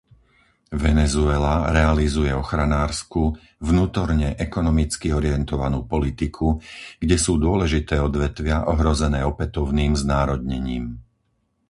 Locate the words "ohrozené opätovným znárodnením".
8.73-10.85